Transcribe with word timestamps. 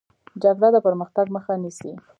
جګړه 0.43 0.69
د 0.73 0.77
پرمختګ 0.85 1.25
مخه 1.35 1.53
نیسي 1.63 1.91